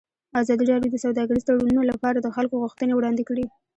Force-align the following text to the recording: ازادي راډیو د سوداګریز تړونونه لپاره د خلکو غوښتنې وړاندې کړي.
ازادي 0.41 0.63
راډیو 0.71 0.91
د 0.93 0.97
سوداګریز 1.05 1.43
تړونونه 1.45 1.81
لپاره 1.91 2.17
د 2.19 2.27
خلکو 2.35 2.61
غوښتنې 2.63 2.93
وړاندې 2.95 3.23
کړي. 3.29 3.45